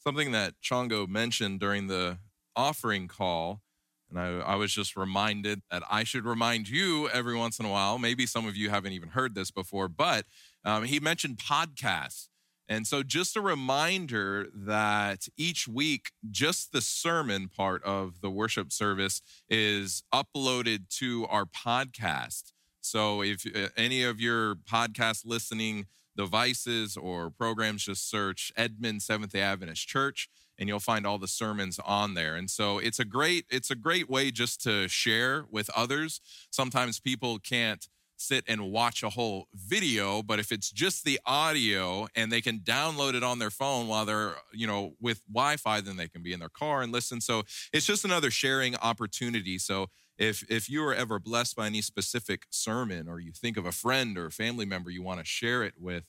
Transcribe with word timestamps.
something 0.00 0.32
that 0.32 0.54
Chongo 0.62 1.08
mentioned 1.08 1.60
during 1.60 1.86
the 1.86 2.18
offering 2.56 3.08
call. 3.08 3.60
And 4.08 4.18
I, 4.18 4.40
I, 4.40 4.54
was 4.56 4.72
just 4.72 4.96
reminded 4.96 5.62
that 5.70 5.84
I 5.88 6.02
should 6.02 6.24
remind 6.24 6.68
you 6.68 7.08
every 7.10 7.36
once 7.36 7.60
in 7.60 7.66
a 7.66 7.70
while. 7.70 7.96
Maybe 7.96 8.26
some 8.26 8.46
of 8.46 8.56
you 8.56 8.68
haven't 8.68 8.92
even 8.92 9.10
heard 9.10 9.36
this 9.36 9.52
before, 9.52 9.88
but 9.88 10.26
um, 10.64 10.82
he 10.84 10.98
mentioned 10.98 11.38
podcasts. 11.38 12.26
And 12.68 12.86
so, 12.86 13.02
just 13.02 13.36
a 13.36 13.40
reminder 13.40 14.46
that 14.54 15.26
each 15.36 15.66
week, 15.66 16.12
just 16.30 16.72
the 16.72 16.80
sermon 16.80 17.48
part 17.48 17.82
of 17.82 18.20
the 18.20 18.30
worship 18.30 18.72
service 18.72 19.22
is 19.48 20.04
uploaded 20.14 20.88
to 20.98 21.26
our 21.28 21.46
podcast. 21.46 22.52
So, 22.80 23.22
if 23.22 23.44
uh, 23.44 23.68
any 23.76 24.04
of 24.04 24.20
your 24.20 24.54
podcast 24.54 25.22
listening 25.24 25.86
devices 26.16 26.96
or 26.96 27.30
programs, 27.30 27.84
just 27.84 28.08
search 28.08 28.52
Edmond 28.56 29.02
Seventh 29.02 29.32
day 29.32 29.40
Adventist 29.40 29.86
Church 29.86 30.28
and 30.60 30.68
you'll 30.68 30.78
find 30.78 31.06
all 31.06 31.18
the 31.18 31.26
sermons 31.26 31.80
on 31.84 32.14
there. 32.14 32.36
And 32.36 32.50
so 32.50 32.78
it's 32.78 33.00
a 33.00 33.04
great 33.04 33.46
it's 33.50 33.70
a 33.70 33.74
great 33.74 34.08
way 34.08 34.30
just 34.30 34.62
to 34.64 34.86
share 34.88 35.46
with 35.50 35.70
others. 35.74 36.20
Sometimes 36.50 37.00
people 37.00 37.38
can't 37.38 37.88
sit 38.20 38.44
and 38.46 38.70
watch 38.70 39.02
a 39.02 39.08
whole 39.08 39.48
video, 39.54 40.22
but 40.22 40.38
if 40.38 40.52
it's 40.52 40.70
just 40.70 41.04
the 41.04 41.18
audio 41.24 42.06
and 42.14 42.30
they 42.30 42.42
can 42.42 42.58
download 42.58 43.14
it 43.14 43.22
on 43.22 43.38
their 43.38 43.50
phone 43.50 43.88
while 43.88 44.04
they're, 44.04 44.34
you 44.52 44.66
know, 44.66 44.92
with 45.00 45.22
Wi-Fi, 45.26 45.80
then 45.80 45.96
they 45.96 46.06
can 46.06 46.22
be 46.22 46.34
in 46.34 46.40
their 46.40 46.50
car 46.50 46.82
and 46.82 46.92
listen. 46.92 47.22
So 47.22 47.44
it's 47.72 47.86
just 47.86 48.04
another 48.04 48.30
sharing 48.30 48.76
opportunity. 48.76 49.58
So 49.58 49.86
if 50.20 50.44
if 50.50 50.68
you 50.68 50.84
are 50.84 50.94
ever 50.94 51.18
blessed 51.18 51.56
by 51.56 51.66
any 51.66 51.80
specific 51.80 52.44
sermon 52.50 53.08
or 53.08 53.18
you 53.18 53.32
think 53.32 53.56
of 53.56 53.64
a 53.64 53.72
friend 53.72 54.18
or 54.18 54.26
a 54.26 54.30
family 54.30 54.66
member 54.66 54.90
you 54.90 55.02
want 55.02 55.18
to 55.18 55.24
share 55.24 55.64
it 55.64 55.74
with, 55.78 56.04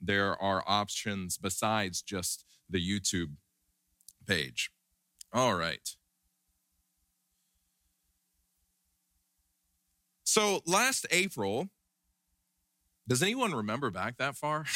there 0.00 0.40
are 0.40 0.62
options 0.66 1.36
besides 1.36 2.00
just 2.00 2.44
the 2.70 2.78
YouTube 2.78 3.32
page. 4.26 4.70
All 5.32 5.54
right. 5.54 5.96
So 10.22 10.60
last 10.64 11.06
April, 11.10 11.68
does 13.08 13.22
anyone 13.22 13.54
remember 13.54 13.90
back 13.90 14.18
that 14.18 14.36
far? 14.36 14.66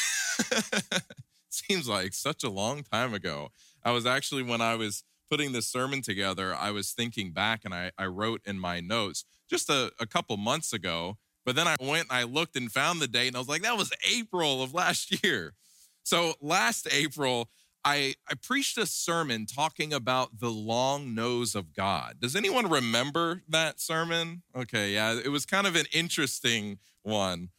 Seems 1.49 1.87
like 1.87 2.13
such 2.13 2.43
a 2.43 2.49
long 2.49 2.83
time 2.83 3.13
ago. 3.13 3.49
I 3.83 3.91
was 3.91 4.05
actually, 4.05 4.43
when 4.43 4.59
I 4.59 4.75
was 4.75 5.03
putting 5.29 5.51
this 5.51 5.67
sermon 5.67 6.01
together, 6.01 6.55
I 6.55 6.71
was 6.71 6.91
thinking 6.91 7.31
back 7.31 7.61
and 7.65 7.73
I, 7.73 7.91
I 7.97 8.05
wrote 8.05 8.41
in 8.45 8.59
my 8.59 8.79
notes 8.79 9.25
just 9.49 9.69
a, 9.69 9.91
a 9.99 10.05
couple 10.05 10.37
months 10.37 10.73
ago. 10.73 11.17
But 11.45 11.55
then 11.55 11.67
I 11.67 11.75
went 11.79 12.09
and 12.09 12.17
I 12.17 12.23
looked 12.23 12.55
and 12.55 12.71
found 12.71 13.01
the 13.01 13.07
date 13.07 13.27
and 13.27 13.35
I 13.35 13.39
was 13.39 13.49
like, 13.49 13.63
that 13.63 13.77
was 13.77 13.91
April 14.09 14.63
of 14.63 14.73
last 14.73 15.23
year. 15.23 15.53
So 16.03 16.33
last 16.41 16.87
April, 16.91 17.49
I, 17.85 18.15
I 18.29 18.35
preached 18.35 18.77
a 18.77 18.85
sermon 18.85 19.45
talking 19.45 19.93
about 19.93 20.39
the 20.39 20.49
long 20.49 21.13
nose 21.13 21.53
of 21.53 21.73
God. 21.73 22.15
Does 22.19 22.35
anyone 22.35 22.69
remember 22.69 23.43
that 23.49 23.81
sermon? 23.81 24.43
Okay, 24.55 24.93
yeah, 24.93 25.19
it 25.23 25.29
was 25.29 25.45
kind 25.45 25.67
of 25.67 25.75
an 25.75 25.85
interesting 25.91 26.79
one. 27.01 27.49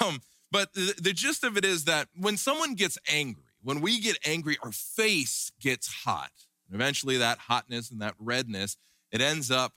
Um, 0.00 0.20
but 0.52 0.72
the, 0.74 0.94
the 1.02 1.12
gist 1.12 1.42
of 1.42 1.56
it 1.56 1.64
is 1.64 1.84
that 1.84 2.08
when 2.16 2.36
someone 2.36 2.74
gets 2.74 2.96
angry, 3.12 3.42
when 3.62 3.80
we 3.80 4.00
get 4.00 4.16
angry, 4.24 4.56
our 4.62 4.70
face 4.72 5.50
gets 5.60 5.88
hot. 6.04 6.30
And 6.66 6.74
eventually, 6.74 7.16
that 7.18 7.38
hotness 7.38 7.90
and 7.90 8.00
that 8.00 8.14
redness, 8.18 8.76
it 9.12 9.20
ends 9.20 9.50
up 9.50 9.72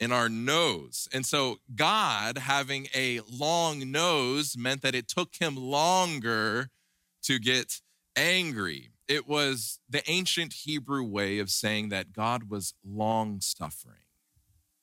in 0.00 0.12
our 0.12 0.28
nose. 0.28 1.08
And 1.12 1.24
so, 1.24 1.58
God 1.74 2.38
having 2.38 2.88
a 2.94 3.20
long 3.30 3.90
nose 3.90 4.56
meant 4.56 4.82
that 4.82 4.94
it 4.94 5.08
took 5.08 5.36
him 5.36 5.56
longer 5.56 6.70
to 7.22 7.38
get 7.38 7.80
angry. 8.16 8.90
It 9.06 9.28
was 9.28 9.80
the 9.88 10.02
ancient 10.10 10.52
Hebrew 10.64 11.02
way 11.02 11.38
of 11.38 11.50
saying 11.50 11.90
that 11.90 12.12
God 12.12 12.48
was 12.48 12.74
long 12.84 13.40
suffering. 13.40 13.98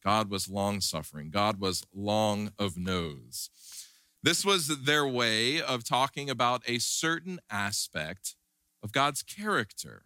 God 0.04 0.30
was 0.30 0.50
long 0.50 0.82
suffering. 0.82 1.30
God 1.30 1.60
was 1.60 1.84
long 1.94 2.52
of 2.58 2.78
nose. 2.78 3.50
This 4.24 4.46
was 4.46 4.84
their 4.84 5.08
way 5.08 5.62
of 5.62 5.84
talking 5.84 6.30
about 6.30 6.62
a 6.68 6.80
certain 6.80 7.40
aspect 7.50 8.36
of 8.84 8.92
God's 8.92 9.24
character. 9.24 10.04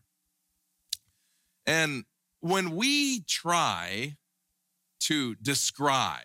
And 1.66 2.06
when 2.42 2.76
we 2.76 3.22
try 3.22 4.18
to 5.02 5.36
describe 5.36 6.22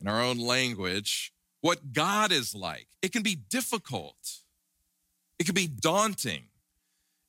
in 0.00 0.08
our 0.08 0.22
own 0.22 0.38
language 0.38 1.32
what 1.60 1.92
God 1.92 2.32
is 2.32 2.54
like, 2.54 2.88
it 3.00 3.12
can 3.12 3.22
be 3.22 3.36
difficult. 3.36 4.40
It 5.38 5.44
can 5.44 5.54
be 5.54 5.66
daunting. 5.66 6.44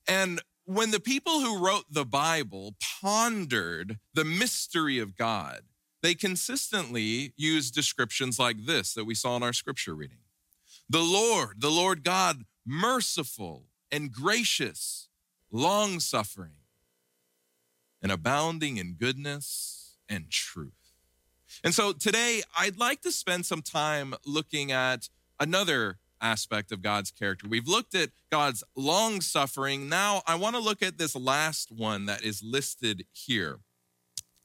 And 0.07 0.41
when 0.65 0.91
the 0.91 0.99
people 0.99 1.41
who 1.41 1.63
wrote 1.63 1.85
the 1.89 2.05
Bible 2.05 2.75
pondered 3.01 3.99
the 4.13 4.25
mystery 4.25 4.99
of 4.99 5.15
God, 5.15 5.61
they 6.01 6.15
consistently 6.15 7.33
used 7.37 7.73
descriptions 7.73 8.37
like 8.37 8.65
this 8.65 8.93
that 8.93 9.05
we 9.05 9.15
saw 9.15 9.37
in 9.37 9.43
our 9.43 9.53
scripture 9.53 9.95
reading 9.95 10.19
The 10.89 11.01
Lord, 11.01 11.61
the 11.61 11.71
Lord 11.71 12.03
God, 12.03 12.43
merciful 12.65 13.65
and 13.91 14.11
gracious, 14.11 15.07
long 15.51 15.99
suffering, 15.99 16.55
and 18.03 18.11
abounding 18.11 18.77
in 18.77 18.93
goodness 18.93 19.95
and 20.09 20.29
truth. 20.29 20.73
And 21.63 21.73
so 21.73 21.93
today, 21.93 22.43
I'd 22.57 22.77
like 22.77 23.01
to 23.01 23.11
spend 23.11 23.45
some 23.45 23.61
time 23.61 24.13
looking 24.25 24.71
at 24.71 25.09
another 25.39 25.97
aspect 26.21 26.71
of 26.71 26.81
God's 26.81 27.11
character. 27.11 27.47
We've 27.47 27.67
looked 27.67 27.95
at 27.95 28.09
God's 28.31 28.63
long 28.75 29.21
suffering. 29.21 29.89
Now, 29.89 30.21
I 30.27 30.35
want 30.35 30.55
to 30.55 30.61
look 30.61 30.81
at 30.81 30.97
this 30.97 31.15
last 31.15 31.71
one 31.71 32.05
that 32.05 32.23
is 32.23 32.43
listed 32.43 33.05
here. 33.11 33.59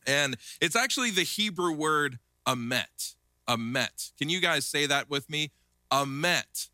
And 0.06 0.36
it's 0.60 0.76
actually 0.76 1.10
the 1.10 1.22
Hebrew 1.22 1.72
word 1.72 2.18
amet. 2.46 3.14
Amet. 3.46 4.12
Can 4.18 4.28
you 4.28 4.40
guys 4.40 4.64
say 4.66 4.86
that 4.86 5.10
with 5.10 5.28
me? 5.28 5.50
Amet. 5.90 6.68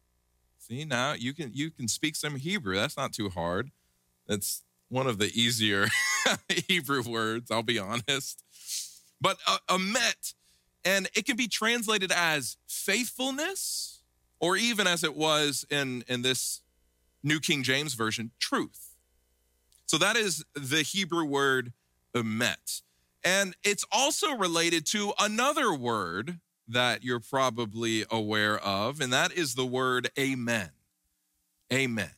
See 0.59 0.85
now 0.85 1.13
you 1.13 1.35
can 1.35 1.51
you 1.53 1.71
can 1.71 1.89
speak 1.89 2.17
some 2.17 2.37
Hebrew. 2.37 2.75
That's 2.75 2.97
not 2.97 3.13
too 3.13 3.29
hard. 3.29 3.71
That's 4.27 4.63
one 4.89 5.07
of 5.07 5.19
the 5.19 5.31
easier 5.39 5.89
Hebrew 6.69 7.03
words, 7.03 7.51
I'll 7.51 7.63
be 7.63 7.79
honest. 7.79 8.43
But 9.21 9.39
uh, 9.47 9.59
amet 9.69 10.35
and 10.85 11.09
it 11.15 11.25
can 11.25 11.37
be 11.37 11.49
translated 11.49 12.13
as 12.13 12.57
faithfulness 12.67 14.03
or 14.39 14.57
even 14.57 14.87
as 14.87 15.03
it 15.03 15.17
was 15.17 15.65
in, 15.71 16.05
in 16.09 16.23
this 16.23 16.61
New 17.23 17.41
King 17.41 17.63
James 17.63 17.95
Version, 17.95 18.33
truth. 18.39 18.95
So 19.87 19.97
that 19.99 20.17
is 20.17 20.45
the 20.55 20.83
Hebrew 20.83 21.25
word 21.25 21.73
emet. 22.15 22.83
And 23.25 23.57
it's 23.65 23.85
also 23.91 24.35
related 24.35 24.85
to 24.87 25.15
another 25.19 25.73
word 25.75 26.41
that 26.69 27.03
you're 27.03 27.21
probably 27.21 28.05
aware 28.11 28.59
of, 28.59 29.01
and 29.01 29.13
that 29.13 29.33
is 29.33 29.55
the 29.55 29.67
word 29.67 30.11
amen. 30.19 30.71
Amen. 31.73 32.11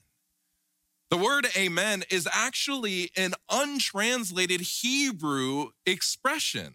The 1.09 1.17
word 1.17 1.47
amen 1.57 2.03
is 2.11 2.29
actually 2.33 3.11
an 3.17 3.35
untranslated 3.51 4.61
Hebrew 4.61 5.71
expression, 5.85 6.75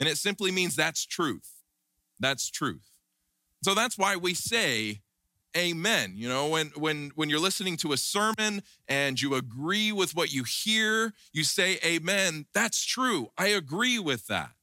and 0.00 0.08
it 0.08 0.16
simply 0.16 0.50
means 0.50 0.74
that's 0.74 1.06
truth. 1.06 1.62
That's 2.18 2.50
truth. 2.50 2.90
So 3.62 3.74
that's 3.74 3.96
why 3.96 4.16
we 4.16 4.34
say 4.34 5.02
amen. 5.56 6.14
You 6.16 6.28
know, 6.28 6.48
when 6.48 6.68
when 6.76 7.12
when 7.14 7.30
you're 7.30 7.38
listening 7.38 7.76
to 7.78 7.92
a 7.92 7.96
sermon 7.96 8.62
and 8.88 9.20
you 9.20 9.34
agree 9.34 9.92
with 9.92 10.16
what 10.16 10.32
you 10.32 10.42
hear, 10.42 11.12
you 11.32 11.44
say 11.44 11.78
amen. 11.84 12.46
That's 12.52 12.84
true. 12.84 13.30
I 13.38 13.48
agree 13.48 14.00
with 14.00 14.26
that. 14.26 14.54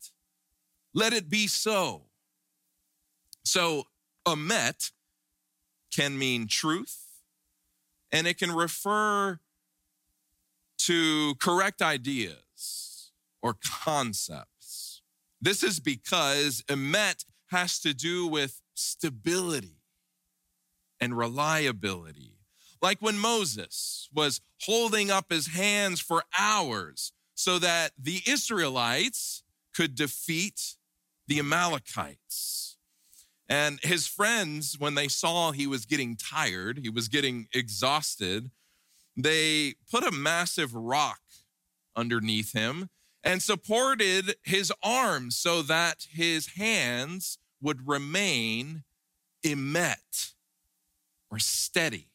Let 0.94 1.14
it 1.14 1.30
be 1.30 1.48
so. 1.48 2.04
So, 3.46 3.86
amet 4.26 4.92
can 5.96 6.18
mean 6.18 6.48
truth 6.48 7.07
and 8.12 8.28
it 8.28 8.38
can 8.38 8.52
refer 8.52 9.40
to 10.80 11.36
correct 11.40 11.82
ideas 11.82 13.12
or 13.42 13.58
concepts. 13.84 15.02
This 15.42 15.64
is 15.64 15.80
because 15.80 16.64
emet 16.68 17.26
has 17.48 17.80
to 17.80 17.94
do 17.94 18.28
with 18.28 18.62
stability 18.74 19.82
and 21.00 21.18
reliability. 21.18 22.38
Like 22.82 23.00
when 23.02 23.18
Moses 23.18 24.10
was 24.14 24.42
holding 24.62 25.10
up 25.10 25.32
his 25.32 25.48
hands 25.48 26.00
for 26.00 26.24
hours 26.38 27.12
so 27.34 27.60
that 27.60 27.92
the 27.98 28.22
Israelites 28.28 29.44
could 29.76 29.96
defeat 29.96 30.76
the 31.28 31.40
Amalekites. 31.40 32.67
And 33.50 33.80
his 33.82 34.08
friends, 34.08 34.78
when 34.78 34.96
they 34.96 35.08
saw 35.08 35.52
he 35.52 35.68
was 35.68 35.86
getting 35.86 36.16
tired, 36.16 36.80
he 36.80 36.90
was 36.90 37.08
getting 37.08 37.48
exhausted, 37.54 38.52
they 39.16 39.76
put 39.90 40.04
a 40.04 40.12
massive 40.12 40.74
rock 40.74 41.22
underneath 41.96 42.52
him 42.52 42.90
and 43.24 43.42
supported 43.42 44.36
his 44.44 44.72
arms 44.84 45.36
so 45.36 45.62
that 45.62 46.08
his 46.12 46.48
hands 46.56 47.40
would 47.62 47.88
remain 47.88 48.84
emet 49.44 50.34
or 51.32 51.40
steady. 51.40 52.08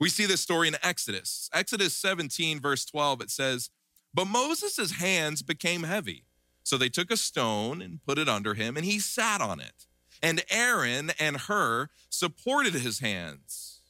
We 0.00 0.08
see 0.08 0.26
this 0.26 0.40
story 0.40 0.68
in 0.68 0.76
Exodus. 0.82 1.48
Exodus 1.52 1.96
17, 1.96 2.60
verse 2.60 2.84
12, 2.84 3.22
it 3.22 3.30
says, 3.30 3.70
But 4.12 4.26
Moses' 4.26 4.92
hands 4.92 5.42
became 5.42 5.84
heavy. 5.84 6.24
So 6.62 6.76
they 6.76 6.88
took 6.88 7.10
a 7.10 7.16
stone 7.16 7.80
and 7.80 8.02
put 8.02 8.18
it 8.18 8.28
under 8.28 8.54
him, 8.54 8.76
and 8.76 8.84
he 8.84 8.98
sat 8.98 9.40
on 9.40 9.60
it. 9.60 9.86
And 10.24 10.42
Aaron 10.48 11.12
and 11.20 11.36
Hur 11.36 11.90
supported 12.08 12.72
his 12.72 13.00
hands, 13.00 13.82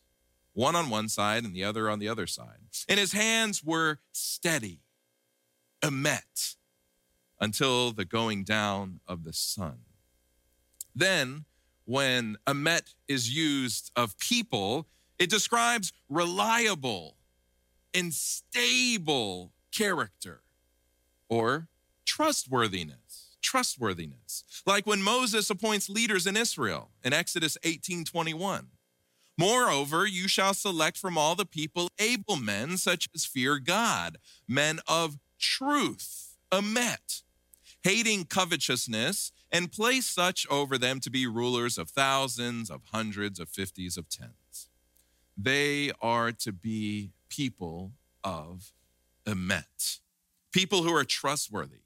one 0.52 0.74
on 0.74 0.90
one 0.90 1.08
side 1.08 1.44
and 1.44 1.54
the 1.54 1.62
other 1.62 1.88
on 1.88 2.00
the 2.00 2.08
other 2.08 2.26
side. 2.26 2.58
And 2.88 2.98
his 2.98 3.12
hands 3.12 3.62
were 3.62 4.00
steady, 4.10 4.80
emet, 5.80 6.56
until 7.40 7.92
the 7.92 8.04
going 8.04 8.42
down 8.42 8.98
of 9.06 9.22
the 9.22 9.32
sun. 9.32 9.82
Then, 10.92 11.44
when 11.84 12.36
emet 12.48 12.94
is 13.06 13.32
used 13.32 13.92
of 13.94 14.18
people, 14.18 14.88
it 15.20 15.30
describes 15.30 15.92
reliable 16.08 17.14
and 17.94 18.12
stable 18.12 19.52
character 19.70 20.42
or 21.28 21.68
trustworthiness. 22.04 23.23
Trustworthiness. 23.44 24.42
Like 24.66 24.86
when 24.86 25.02
Moses 25.02 25.50
appoints 25.50 25.90
leaders 25.90 26.26
in 26.26 26.36
Israel 26.36 26.90
in 27.04 27.12
Exodus 27.12 27.58
18 27.62 28.04
21. 28.04 28.68
Moreover, 29.36 30.06
you 30.06 30.28
shall 30.28 30.54
select 30.54 30.96
from 30.96 31.18
all 31.18 31.34
the 31.34 31.44
people 31.44 31.90
able 31.98 32.36
men 32.36 32.76
such 32.78 33.08
as 33.14 33.26
fear 33.26 33.58
God, 33.58 34.18
men 34.48 34.80
of 34.88 35.18
truth, 35.38 36.36
emet, 36.50 37.22
hating 37.82 38.24
covetousness, 38.24 39.30
and 39.52 39.70
place 39.70 40.06
such 40.06 40.46
over 40.50 40.78
them 40.78 41.00
to 41.00 41.10
be 41.10 41.26
rulers 41.26 41.76
of 41.78 41.90
thousands, 41.90 42.70
of 42.70 42.80
hundreds, 42.92 43.38
of 43.38 43.48
fifties, 43.48 43.96
of 43.96 44.08
tens. 44.08 44.70
They 45.36 45.90
are 46.00 46.32
to 46.32 46.52
be 46.52 47.10
people 47.28 47.92
of 48.22 48.72
emet, 49.26 49.98
people 50.52 50.84
who 50.84 50.94
are 50.94 51.04
trustworthy, 51.04 51.82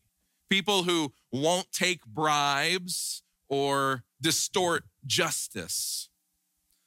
people 0.49 0.85
who 0.85 1.13
won't 1.33 1.73
take 1.73 2.05
bribes 2.07 3.23
or 3.49 4.05
distort 4.21 4.85
justice. 5.07 6.09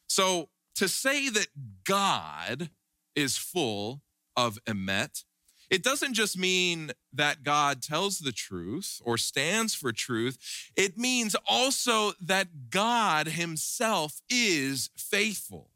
So 0.08 0.50
to 0.76 0.88
say 0.88 1.30
that 1.30 1.48
God 1.84 2.70
is 3.16 3.38
full 3.38 4.02
of 4.36 4.60
emet, 4.66 5.24
it 5.70 5.84
doesn't 5.84 6.16
just 6.16 6.38
mean 6.38 6.92
that 7.14 7.44
God 7.44 7.82
tells 7.82 8.20
the 8.20 8.34
truth 8.34 9.02
or 9.06 9.18
stands 9.18 9.74
for 9.74 9.94
truth. 9.94 10.38
It 10.76 10.98
means 10.98 11.34
also 11.48 12.12
that 12.20 12.70
God 12.70 13.28
himself 13.28 14.22
is 14.30 14.90
faithful. 14.98 15.70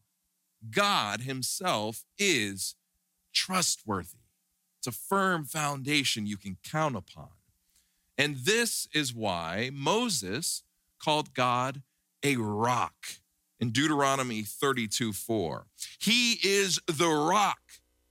God 0.70 1.22
himself 1.22 2.04
is 2.18 2.76
trustworthy. 3.34 4.18
It's 4.80 4.88
a 4.88 4.92
firm 4.92 5.46
foundation 5.46 6.28
you 6.28 6.38
can 6.38 6.58
count 6.62 6.98
upon. 6.98 7.30
And 8.18 8.38
this 8.38 8.88
is 8.94 9.14
why 9.14 9.70
Moses 9.74 10.64
called 11.00 11.34
God 11.34 11.82
a 12.24 12.38
rock 12.38 12.96
in 13.60 13.72
Deuteronomy 13.72 14.44
32 14.44 15.14
4. 15.14 15.68
He 16.00 16.34
is 16.44 16.80
the 16.88 17.10
rock. 17.10 17.60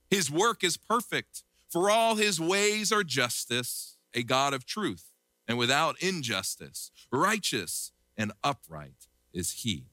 His 0.09 0.29
work 0.29 0.63
is 0.63 0.77
perfect, 0.77 1.43
for 1.69 1.89
all 1.89 2.15
his 2.15 2.39
ways 2.39 2.91
are 2.91 3.03
justice, 3.03 3.97
a 4.13 4.23
God 4.23 4.53
of 4.53 4.65
truth, 4.65 5.11
and 5.47 5.57
without 5.57 6.01
injustice, 6.01 6.91
righteous 7.11 7.91
and 8.15 8.31
upright 8.43 9.07
is 9.33 9.51
he. 9.63 9.87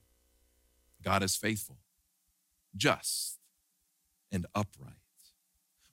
God 1.03 1.23
is 1.23 1.35
faithful, 1.35 1.79
just, 2.76 3.38
and 4.31 4.47
upright. 4.55 4.94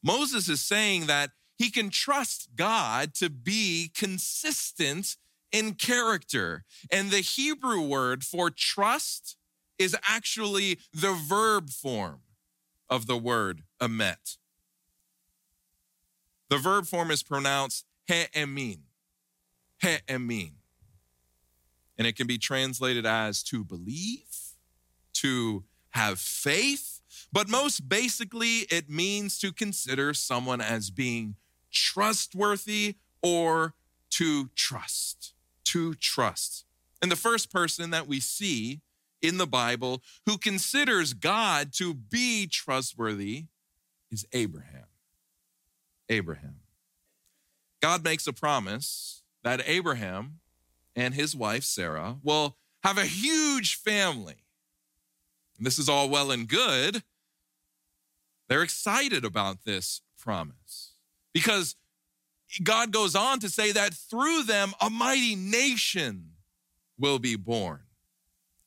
Moses 0.04 0.48
is 0.48 0.62
saying 0.62 1.08
that 1.08 1.32
he 1.60 1.70
can 1.70 1.90
trust 1.90 2.56
God 2.56 3.14
to 3.16 3.30
be 3.30 3.92
consistent 3.94 5.18
in 5.52 5.74
character. 5.74 6.64
And 6.90 7.12
the 7.12 7.20
Hebrew 7.20 7.82
word 7.82 8.24
for 8.24 8.50
trust 8.50 9.36
is 9.78 9.96
actually 10.08 10.80
the 10.94 11.12
verb 11.12 11.70
form 11.70 12.22
of 12.90 13.08
the 13.08 13.18
word 13.18 13.64
emet. 13.82 14.38
The 16.50 16.58
verb 16.58 16.86
form 16.86 17.12
is 17.12 17.24
pronounced 17.24 17.86
he'emin, 18.08 18.84
he'emin. 19.82 20.54
And 21.98 22.08
it 22.08 22.16
can 22.16 22.26
be 22.26 22.38
translated 22.38 23.06
as 23.06 23.44
to 23.44 23.66
believe, 23.66 24.54
to 25.16 25.66
have 25.90 26.20
faith, 26.20 27.02
but 27.34 27.50
most 27.50 27.90
basically, 27.90 28.60
it 28.72 28.90
means 28.90 29.38
to 29.40 29.52
consider 29.52 30.14
someone 30.14 30.62
as 30.62 30.90
being 30.90 31.36
trustworthy 31.72 32.96
or 33.22 33.74
to 34.12 34.50
trust. 34.56 35.34
To 35.66 35.94
trust. 35.96 36.66
And 37.02 37.12
the 37.12 37.16
first 37.16 37.52
person 37.52 37.92
that 37.92 38.08
we 38.08 38.20
see 38.20 38.82
in 39.22 39.38
the 39.38 39.48
Bible 39.48 40.02
who 40.26 40.38
considers 40.38 41.14
God 41.14 41.74
to 41.74 41.94
be 41.94 42.48
trustworthy 42.48 43.46
is 44.12 44.26
Abraham. 44.34 44.86
Abraham. 46.10 46.62
God 47.82 48.04
makes 48.04 48.28
a 48.28 48.34
promise 48.34 49.24
that 49.44 49.62
Abraham 49.66 50.40
and 50.96 51.14
his 51.14 51.36
wife 51.36 51.64
Sarah 51.64 52.18
will 52.24 52.58
have 52.84 52.98
a 52.98 53.06
huge 53.06 53.76
family. 53.76 54.46
And 55.58 55.66
this 55.66 55.80
is 55.80 55.88
all 55.88 56.10
well 56.10 56.32
and 56.32 56.48
good. 56.48 57.04
They're 58.48 58.64
excited 58.64 59.24
about 59.24 59.64
this 59.64 60.02
promise 60.18 60.59
because 61.34 61.76
God 62.64 62.92
goes 62.92 63.16
on 63.16 63.40
to 63.40 63.50
say 63.50 63.72
that 63.72 63.94
through 63.94 64.44
them 64.44 64.74
a 64.82 64.90
mighty 64.90 65.36
nation 65.36 66.32
will 66.98 67.20
be 67.20 67.36
born. 67.36 67.82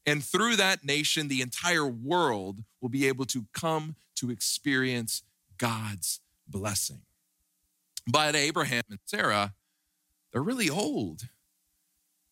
And 0.07 0.25
through 0.25 0.57
that 0.57 0.85
nation, 0.85 1.29
the 1.29 1.43
entire 1.43 1.87
world 1.87 2.65
will 2.81 2.89
be 2.89 3.07
able 3.07 3.25
to 3.27 3.47
come 3.53 3.95
to 4.17 4.31
experience 4.31 5.23
God's 5.59 6.21
blessing. 6.49 7.03
But 8.07 8.35
Abraham 8.35 8.83
and 8.91 8.99
Sarah, 9.05 9.55
they're 10.33 10.43
really 10.43 10.69
old. 10.69 11.29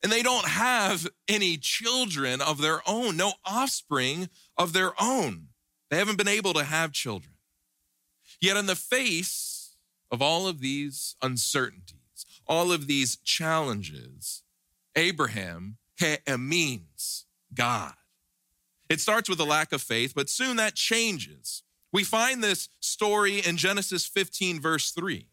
And 0.02 0.10
they 0.10 0.22
don't 0.22 0.48
have 0.48 1.06
any 1.28 1.58
children 1.58 2.40
of 2.40 2.60
their 2.60 2.80
own, 2.88 3.16
no 3.16 3.34
offspring 3.44 4.30
of 4.56 4.72
their 4.72 4.92
own. 5.00 5.48
They 5.90 5.98
haven't 5.98 6.18
been 6.18 6.28
able 6.28 6.54
to 6.54 6.64
have 6.64 6.92
children. 6.92 7.34
Yet, 8.40 8.56
in 8.56 8.66
the 8.66 8.76
face 8.76 9.49
of 10.10 10.20
all 10.20 10.46
of 10.46 10.60
these 10.60 11.16
uncertainties, 11.22 12.26
all 12.46 12.72
of 12.72 12.86
these 12.86 13.16
challenges, 13.16 14.42
Abraham 14.96 15.76
eh, 16.00 16.18
means 16.36 17.26
God. 17.54 17.94
It 18.88 19.00
starts 19.00 19.28
with 19.28 19.38
a 19.38 19.44
lack 19.44 19.72
of 19.72 19.80
faith, 19.80 20.14
but 20.14 20.28
soon 20.28 20.56
that 20.56 20.74
changes. 20.74 21.62
We 21.92 22.04
find 22.04 22.42
this 22.42 22.68
story 22.80 23.38
in 23.38 23.56
Genesis 23.56 24.06
15, 24.06 24.60
verse 24.60 24.90
3. 24.90 25.26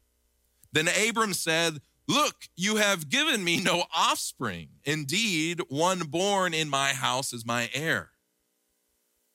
Then 0.72 0.88
Abram 0.88 1.34
said, 1.34 1.82
Look, 2.08 2.48
you 2.56 2.78
have 2.78 3.10
given 3.10 3.44
me 3.44 3.60
no 3.60 3.84
offspring. 3.96 4.70
Indeed, 4.86 5.62
one 5.68 6.00
born 6.00 6.54
in 6.54 6.70
my 6.70 6.90
house 6.90 7.34
is 7.34 7.46
my 7.46 7.70
heir. 7.74 8.12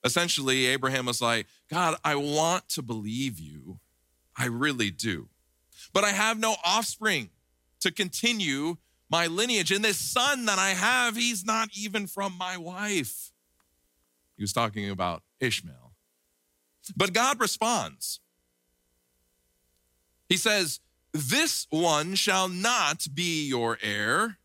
Essentially, 0.04 0.66
Abraham 0.66 1.06
was 1.06 1.20
like, 1.20 1.46
God, 1.68 1.96
I 2.04 2.16
want 2.16 2.68
to 2.70 2.82
believe 2.82 3.38
you. 3.38 3.78
I 4.36 4.46
really 4.46 4.90
do. 4.90 5.28
But 5.92 6.04
I 6.04 6.10
have 6.10 6.38
no 6.38 6.56
offspring 6.64 7.30
to 7.80 7.90
continue 7.90 8.76
my 9.10 9.26
lineage. 9.26 9.70
And 9.70 9.84
this 9.84 9.98
son 9.98 10.46
that 10.46 10.58
I 10.58 10.70
have, 10.70 11.16
he's 11.16 11.44
not 11.44 11.68
even 11.76 12.06
from 12.06 12.36
my 12.38 12.56
wife. 12.56 13.30
He 14.36 14.42
was 14.42 14.52
talking 14.52 14.88
about 14.88 15.22
Ishmael. 15.40 15.92
But 16.96 17.12
God 17.12 17.38
responds. 17.38 18.20
He 20.28 20.36
says, 20.36 20.80
This 21.12 21.66
one 21.70 22.14
shall 22.14 22.48
not 22.48 23.06
be 23.14 23.46
your 23.46 23.78
heir, 23.82 24.38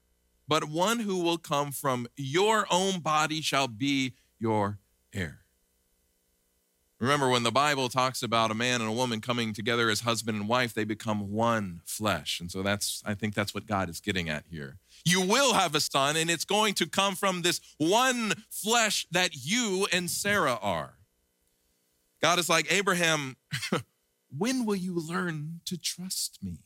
but 0.47 0.65
one 0.65 0.99
who 0.99 1.19
will 1.19 1.37
come 1.37 1.71
from 1.71 2.07
your 2.15 2.67
own 2.69 2.99
body 2.99 3.41
shall 3.41 3.67
be 3.67 4.13
your 4.37 4.79
heir. 5.13 5.46
Remember, 6.99 7.29
when 7.29 7.43
the 7.43 7.51
Bible 7.51 7.89
talks 7.89 8.23
about 8.23 8.49
a 8.49 8.55
man 8.55 8.81
and 8.81 8.89
a 8.89 8.93
woman 8.93 9.21
coming 9.21 9.53
together 9.53 9.89
as 9.89 10.01
husband 10.01 10.37
and 10.39 10.47
wife, 10.47 10.73
they 10.73 10.83
become 10.83 11.31
one 11.31 11.81
flesh. 11.85 12.39
And 12.39 12.51
so 12.51 12.63
that's, 12.63 13.03
I 13.05 13.13
think 13.13 13.35
that's 13.35 13.53
what 13.53 13.67
God 13.67 13.87
is 13.87 13.99
getting 13.99 14.29
at 14.29 14.45
here. 14.49 14.77
You 15.05 15.21
will 15.21 15.53
have 15.53 15.75
a 15.75 15.79
son, 15.79 16.17
and 16.17 16.29
it's 16.29 16.45
going 16.45 16.73
to 16.75 16.87
come 16.87 17.15
from 17.15 17.43
this 17.43 17.61
one 17.77 18.33
flesh 18.49 19.05
that 19.11 19.35
you 19.35 19.87
and 19.93 20.09
Sarah 20.09 20.57
are. 20.59 20.95
God 22.19 22.39
is 22.39 22.49
like, 22.49 22.71
Abraham, 22.73 23.37
when 24.35 24.65
will 24.65 24.75
you 24.75 24.95
learn 24.99 25.61
to 25.65 25.77
trust 25.77 26.39
me? 26.41 26.57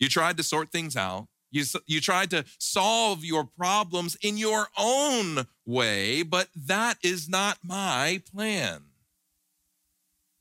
You 0.00 0.08
tried 0.08 0.36
to 0.38 0.42
sort 0.42 0.72
things 0.72 0.96
out. 0.96 1.28
You, 1.52 1.64
you 1.86 2.00
tried 2.00 2.30
to 2.30 2.44
solve 2.58 3.24
your 3.24 3.44
problems 3.44 4.16
in 4.22 4.38
your 4.38 4.68
own 4.76 5.46
way, 5.66 6.22
but 6.22 6.48
that 6.56 6.96
is 7.04 7.28
not 7.28 7.58
my 7.62 8.22
plan. 8.34 8.84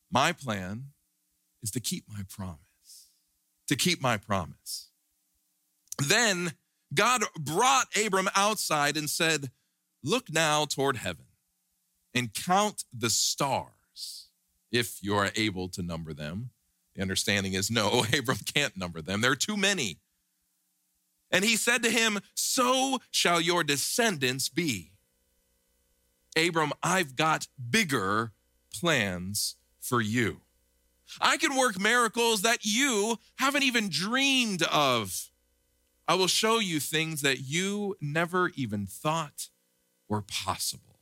My 0.09 0.31
plan 0.31 0.85
is 1.61 1.69
to 1.71 1.79
keep 1.79 2.05
my 2.07 2.23
promise, 2.29 3.09
to 3.67 3.75
keep 3.75 4.01
my 4.01 4.17
promise. 4.17 4.89
Then 5.99 6.53
God 6.93 7.23
brought 7.39 7.87
Abram 7.95 8.29
outside 8.35 8.97
and 8.97 9.09
said, 9.09 9.51
Look 10.03 10.31
now 10.31 10.65
toward 10.65 10.97
heaven 10.97 11.25
and 12.15 12.33
count 12.33 12.85
the 12.91 13.09
stars, 13.09 14.27
if 14.71 15.03
you 15.03 15.15
are 15.15 15.31
able 15.35 15.67
to 15.69 15.81
number 15.81 16.13
them. 16.13 16.49
The 16.95 17.01
understanding 17.01 17.53
is 17.53 17.69
no, 17.69 18.03
Abram 18.17 18.39
can't 18.53 18.75
number 18.75 19.01
them. 19.01 19.21
There 19.21 19.31
are 19.31 19.35
too 19.35 19.57
many. 19.57 19.99
And 21.31 21.45
he 21.45 21.55
said 21.55 21.81
to 21.83 21.89
him, 21.89 22.19
So 22.35 22.99
shall 23.09 23.39
your 23.39 23.63
descendants 23.63 24.49
be. 24.49 24.91
Abram, 26.35 26.73
I've 26.83 27.15
got 27.15 27.47
bigger 27.69 28.33
plans 28.73 29.55
for 29.79 30.01
you. 30.01 30.41
I 31.19 31.37
can 31.37 31.57
work 31.57 31.79
miracles 31.79 32.41
that 32.41 32.63
you 32.63 33.17
haven't 33.37 33.63
even 33.63 33.89
dreamed 33.89 34.63
of. 34.63 35.29
I 36.07 36.15
will 36.15 36.27
show 36.27 36.59
you 36.59 36.79
things 36.79 37.21
that 37.21 37.39
you 37.39 37.95
never 38.01 38.51
even 38.55 38.85
thought 38.85 39.49
were 40.07 40.21
possible. 40.21 40.99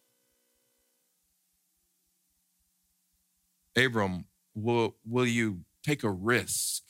Abram, 3.75 4.25
will, 4.55 4.95
will 5.05 5.25
you 5.25 5.61
take 5.83 6.03
a 6.03 6.09
risk 6.09 6.83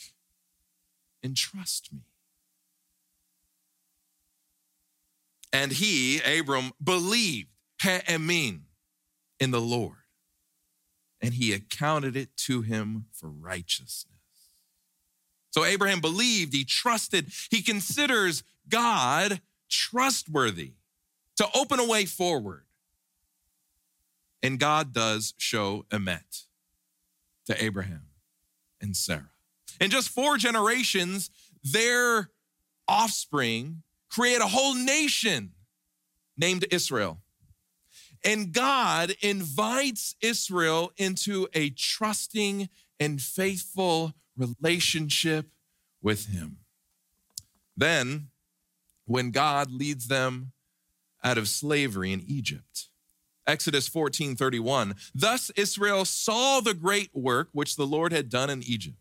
and 1.21 1.35
trust 1.35 1.93
me? 1.93 2.08
And 5.51 5.71
he, 5.71 6.19
Abram, 6.21 6.71
believed, 6.83 7.49
ha'emin, 7.81 8.65
in 9.39 9.51
the 9.51 9.61
Lord, 9.61 9.95
and 11.21 11.33
he 11.33 11.53
accounted 11.53 12.15
it 12.15 12.35
to 12.37 12.61
him 12.61 13.05
for 13.11 13.29
righteousness. 13.29 14.05
So 15.51 15.65
Abraham 15.65 16.01
believed, 16.01 16.53
he 16.53 16.63
trusted, 16.63 17.31
he 17.49 17.61
considers 17.61 18.43
God 18.67 19.41
trustworthy 19.69 20.73
to 21.37 21.47
open 21.55 21.79
a 21.79 21.87
way 21.87 22.05
forward. 22.05 22.65
And 24.43 24.59
God 24.59 24.93
does 24.93 25.33
show 25.37 25.85
emet 25.89 26.45
to 27.45 27.63
Abraham 27.63 28.07
and 28.79 28.95
Sarah. 28.95 29.31
In 29.81 29.89
just 29.89 30.09
four 30.09 30.37
generations, 30.37 31.29
their 31.63 32.29
offspring 32.87 33.83
create 34.09 34.41
a 34.41 34.47
whole 34.47 34.75
nation 34.75 35.51
named 36.37 36.65
Israel. 36.71 37.19
And 38.23 38.51
God 38.51 39.15
invites 39.21 40.15
Israel 40.21 40.91
into 40.97 41.47
a 41.53 41.69
trusting 41.69 42.69
and 42.99 43.21
faithful 43.21 44.13
relationship 44.35 45.47
with 46.01 46.27
Him. 46.27 46.57
Then, 47.77 48.27
when 49.05 49.31
God 49.31 49.71
leads 49.71 50.07
them 50.07 50.51
out 51.23 51.37
of 51.37 51.47
slavery 51.47 52.11
in 52.11 52.21
Egypt, 52.27 52.89
Exodus 53.47 53.87
14 53.87 54.35
31, 54.35 54.95
thus 55.15 55.49
Israel 55.55 56.05
saw 56.05 56.59
the 56.59 56.73
great 56.73 57.09
work 57.13 57.49
which 57.51 57.77
the 57.77 57.87
Lord 57.87 58.11
had 58.11 58.29
done 58.29 58.49
in 58.49 58.61
Egypt. 58.63 58.97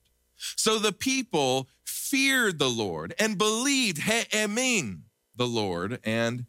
So 0.56 0.78
the 0.78 0.92
people 0.92 1.68
feared 1.88 2.58
the 2.58 2.68
Lord 2.68 3.14
and 3.18 3.38
believed 3.38 4.02
He'emin, 4.02 5.04
the 5.34 5.46
Lord, 5.46 5.98
and 6.04 6.46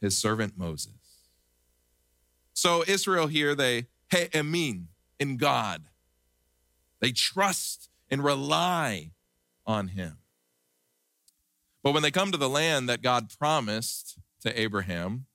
his 0.00 0.18
servant 0.18 0.58
Moses. 0.58 0.92
So 2.52 2.84
Israel 2.86 3.28
here, 3.28 3.54
they 3.54 3.86
He'emin 4.10 4.88
in 5.18 5.36
God. 5.36 5.84
They 7.00 7.12
trust 7.12 7.88
and 8.10 8.24
rely 8.24 9.12
on 9.64 9.88
him. 9.88 10.18
But 11.82 11.92
when 11.92 12.02
they 12.02 12.10
come 12.10 12.32
to 12.32 12.38
the 12.38 12.48
land 12.48 12.88
that 12.88 13.02
God 13.02 13.30
promised 13.38 14.18
to 14.42 14.60
Abraham, 14.60 15.26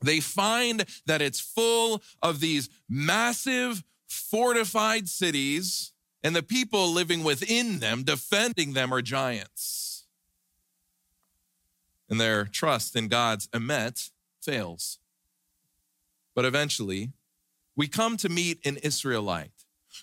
they 0.00 0.20
find 0.20 0.84
that 1.06 1.20
it's 1.20 1.40
full 1.40 2.02
of 2.22 2.40
these 2.40 2.68
massive 2.88 3.82
fortified 4.06 5.08
cities, 5.08 5.92
and 6.26 6.34
the 6.34 6.42
people 6.42 6.90
living 6.90 7.22
within 7.22 7.78
them, 7.78 8.02
defending 8.02 8.72
them, 8.72 8.92
are 8.92 9.00
giants. 9.00 10.06
And 12.10 12.20
their 12.20 12.46
trust 12.46 12.96
in 12.96 13.06
God's 13.06 13.46
emet 13.50 14.10
fails. 14.42 14.98
But 16.34 16.44
eventually, 16.44 17.12
we 17.76 17.86
come 17.86 18.16
to 18.16 18.28
meet 18.28 18.58
an 18.66 18.76
Israelite 18.78 19.52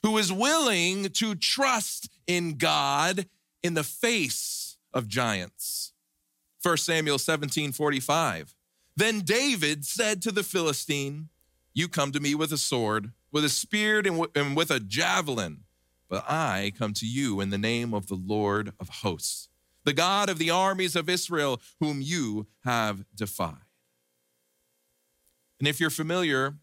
who 0.01 0.18
is 0.18 0.32
willing 0.32 1.10
to 1.10 1.36
trust 1.36 2.08
in 2.25 2.58
God 2.58 3.25
in 3.62 3.74
the 3.74 3.84
face 3.84 4.77
of 4.94 5.10
giants. 5.10 5.92
1 6.62 6.77
Samuel 6.77 7.20
17 7.20 7.74
45. 7.74 8.56
Then 8.96 9.20
David 9.20 9.84
said 9.84 10.22
to 10.22 10.32
the 10.32 10.44
Philistine, 10.44 11.27
You 11.74 11.89
come 11.89 12.13
to 12.13 12.22
me 12.22 12.34
with 12.34 12.53
a 12.53 12.58
sword, 12.58 13.12
with 13.30 13.44
a 13.44 13.50
spear, 13.50 14.01
and 14.34 14.56
with 14.56 14.72
a 14.72 14.80
javelin, 14.80 15.65
but 16.10 16.24
I 16.27 16.74
come 16.77 16.93
to 16.93 17.07
you 17.07 17.41
in 17.41 17.50
the 17.50 17.57
name 17.57 17.93
of 17.93 18.07
the 18.07 18.15
Lord 18.15 18.74
of 18.79 18.89
hosts, 18.89 19.50
the 19.83 19.93
God 19.93 20.29
of 20.29 20.38
the 20.38 20.50
armies 20.50 20.95
of 20.95 21.10
Israel, 21.10 21.62
whom 21.79 22.01
you 22.01 22.48
have 22.63 23.05
defied. 23.15 23.57
And 25.60 25.67
if 25.67 25.79
you're 25.79 25.89
familiar 25.89 26.55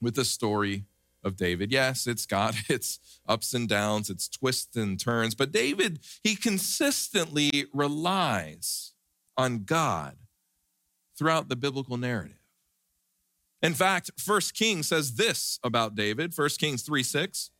with 0.00 0.14
the 0.14 0.24
story 0.24 0.84
of 1.22 1.36
David, 1.36 1.70
yes, 1.70 2.06
it's 2.06 2.26
got 2.26 2.54
its 2.68 2.98
ups 3.26 3.54
and 3.54 3.68
downs, 3.68 4.10
its 4.10 4.28
twists 4.28 4.76
and 4.76 4.98
turns, 4.98 5.34
but 5.34 5.52
David, 5.52 6.00
he 6.22 6.34
consistently 6.34 7.66
relies 7.72 8.92
on 9.36 9.64
God 9.64 10.16
throughout 11.16 11.48
the 11.48 11.56
biblical 11.56 11.96
narrative. 11.96 12.42
In 13.62 13.74
fact, 13.74 14.10
First 14.18 14.54
Kings 14.54 14.88
says 14.88 15.14
this 15.14 15.60
about 15.62 15.94
David, 15.94 16.34
First 16.34 16.58
Kings 16.58 16.82
3 16.82 17.02
6. 17.02 17.50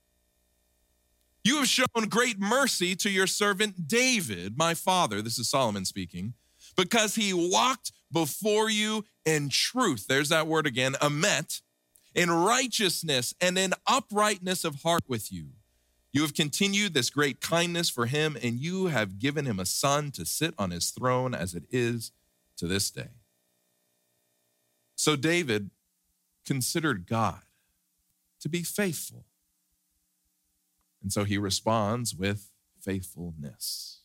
You 1.45 1.57
have 1.57 1.69
shown 1.69 2.09
great 2.09 2.39
mercy 2.39 2.95
to 2.97 3.11
your 3.11 3.27
servant 3.27 3.89
David, 3.89 4.57
my 4.57 4.75
father. 4.75 5.21
This 5.21 5.39
is 5.39 5.49
Solomon 5.49 5.85
speaking, 5.85 6.35
because 6.77 7.17
he 7.17 7.33
walked 7.33 7.93
before 8.13 8.71
you 8.71 9.05
in 9.25 9.49
truth. 9.49 10.07
There's 10.07 10.29
that 10.29 10.47
word 10.47 10.67
again, 10.67 10.93
emet, 10.95 11.63
in 12.15 12.31
righteousness 12.31 13.35
and 13.41 13.59
in 13.59 13.73
uprightness 13.87 14.65
of 14.65 14.83
heart 14.83 15.03
with 15.09 15.33
you. 15.33 15.49
You 16.13 16.23
have 16.23 16.35
continued 16.35 16.93
this 16.93 17.09
great 17.09 17.41
kindness 17.41 17.89
for 17.89 18.07
him, 18.07 18.37
and 18.43 18.59
you 18.59 18.87
have 18.87 19.19
given 19.19 19.47
him 19.47 19.59
a 19.59 19.67
son 19.67 20.11
to 20.13 20.27
sit 20.27 20.55
on 20.59 20.71
his 20.71 20.91
throne 20.91 21.35
as 21.35 21.55
it 21.55 21.65
is 21.71 22.13
to 22.59 22.67
this 22.67 22.91
day. 22.91 23.09
So 24.95 25.17
David 25.17 25.71
considered 26.45 27.07
God 27.07 27.41
to 28.41 28.49
be 28.49 28.63
faithful. 28.63 29.25
And 31.03 31.13
so 31.13 31.25
he 31.25 31.39
responds 31.39 32.15
with 32.15 32.51
faithfulness. 32.81 34.01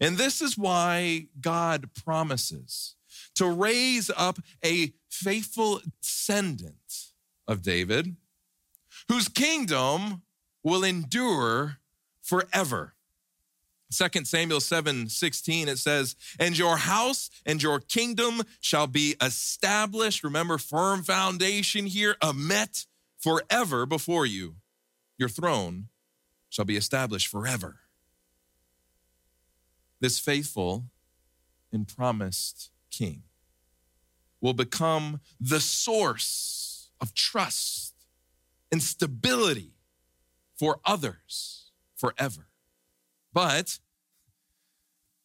And 0.00 0.18
this 0.18 0.42
is 0.42 0.58
why 0.58 1.28
God 1.40 1.90
promises 1.94 2.96
to 3.34 3.46
raise 3.46 4.10
up 4.16 4.38
a 4.64 4.92
faithful 5.08 5.80
descendant 6.02 7.12
of 7.48 7.62
David 7.62 8.16
whose 9.08 9.28
kingdom 9.28 10.22
will 10.62 10.84
endure 10.84 11.78
forever. 12.22 12.94
2 13.92 14.24
Samuel 14.24 14.60
7 14.60 15.08
16, 15.08 15.68
it 15.68 15.78
says, 15.78 16.16
And 16.40 16.58
your 16.58 16.76
house 16.76 17.30
and 17.46 17.62
your 17.62 17.78
kingdom 17.78 18.42
shall 18.60 18.88
be 18.88 19.14
established. 19.22 20.24
Remember, 20.24 20.58
firm 20.58 21.04
foundation 21.04 21.86
here, 21.86 22.16
a 22.20 22.34
met 22.34 22.86
forever 23.18 23.86
before 23.86 24.26
you. 24.26 24.56
Your 25.18 25.28
throne 25.28 25.88
shall 26.56 26.64
be 26.64 26.78
established 26.78 27.28
forever. 27.28 27.80
This 30.00 30.18
faithful 30.18 30.86
and 31.70 31.86
promised 31.86 32.70
king 32.90 33.24
will 34.40 34.54
become 34.54 35.20
the 35.38 35.60
source 35.60 36.88
of 36.98 37.12
trust 37.12 37.92
and 38.72 38.82
stability 38.82 39.74
for 40.58 40.80
others 40.86 41.72
forever. 41.94 42.46
But 43.34 43.78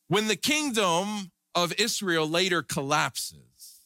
when 0.09 0.27
the 0.27 0.35
kingdom 0.35 1.31
of 1.55 1.71
Israel 1.77 2.27
later 2.27 2.61
collapses, 2.61 3.85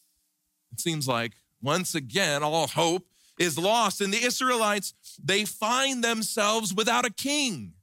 it 0.72 0.80
seems 0.80 1.06
like 1.06 1.34
once 1.62 1.94
again 1.94 2.42
all 2.42 2.66
hope 2.66 3.06
is 3.38 3.58
lost. 3.58 4.00
And 4.00 4.12
the 4.12 4.24
Israelites, 4.24 4.94
they 5.22 5.44
find 5.44 6.02
themselves 6.02 6.74
without 6.74 7.04
a 7.04 7.12
king, 7.12 7.74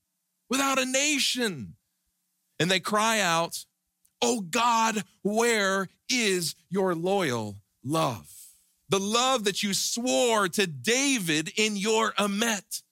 without 0.50 0.80
a 0.80 0.86
nation. 0.86 1.76
And 2.60 2.70
they 2.70 2.80
cry 2.80 3.20
out, 3.20 3.66
Oh 4.22 4.42
God, 4.42 5.04
where 5.22 5.90
is 6.10 6.56
your 6.70 6.96
loyal 6.96 7.58
love? 7.84 8.32
The 8.90 9.00
love 9.00 9.44
that 9.44 9.64
you 9.64 9.74
swore 9.74 10.48
to 10.50 10.68
David 10.68 11.52
in 11.58 11.76
your 11.76 12.14
Amet. 12.18 12.84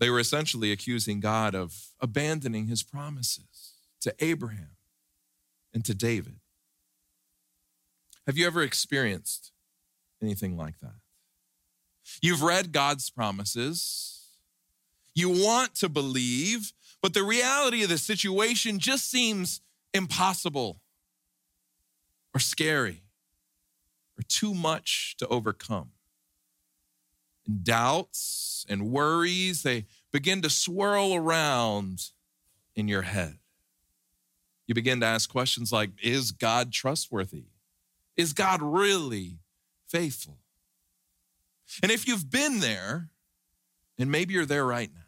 They 0.00 0.10
were 0.10 0.18
essentially 0.18 0.72
accusing 0.72 1.20
God 1.20 1.54
of 1.54 1.92
abandoning 2.00 2.66
his 2.66 2.82
promises 2.82 3.74
to 4.00 4.14
Abraham 4.18 4.76
and 5.72 5.84
to 5.84 5.94
David. 5.94 6.40
Have 8.26 8.36
you 8.36 8.46
ever 8.46 8.62
experienced 8.62 9.52
anything 10.22 10.56
like 10.56 10.78
that? 10.80 10.94
You've 12.20 12.42
read 12.42 12.72
God's 12.72 13.10
promises. 13.10 14.22
You 15.14 15.30
want 15.30 15.74
to 15.76 15.88
believe, 15.88 16.72
but 17.00 17.14
the 17.14 17.22
reality 17.22 17.82
of 17.82 17.88
the 17.88 17.98
situation 17.98 18.78
just 18.78 19.10
seems 19.10 19.60
impossible 19.92 20.80
or 22.34 22.40
scary 22.40 23.02
or 24.18 24.22
too 24.28 24.54
much 24.54 25.16
to 25.18 25.26
overcome. 25.28 25.90
And 27.46 27.64
doubts 27.64 28.64
and 28.68 28.90
worries, 28.90 29.62
they 29.62 29.86
begin 30.12 30.42
to 30.42 30.50
swirl 30.50 31.14
around 31.14 32.10
in 32.74 32.88
your 32.88 33.02
head. 33.02 33.38
You 34.66 34.74
begin 34.74 35.00
to 35.00 35.06
ask 35.06 35.28
questions 35.28 35.72
like 35.72 35.90
Is 36.02 36.30
God 36.30 36.72
trustworthy? 36.72 37.46
Is 38.16 38.32
God 38.32 38.62
really 38.62 39.38
faithful? 39.92 40.38
And 41.82 41.92
if 41.92 42.08
you've 42.08 42.30
been 42.30 42.60
there, 42.60 43.10
and 43.98 44.10
maybe 44.10 44.34
you're 44.34 44.46
there 44.46 44.66
right 44.66 44.90
now, 44.92 45.00